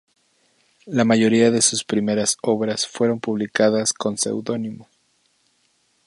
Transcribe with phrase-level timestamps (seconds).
[0.87, 4.87] La mayoría de sus primeras obras fueron publicadas con seudónimos.